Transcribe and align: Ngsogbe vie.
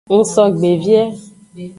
Ngsogbe 0.17 0.69
vie. 0.83 1.01